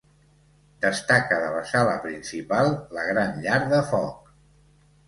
[0.85, 4.35] Destaca de la sala principal, la gran llar de foc.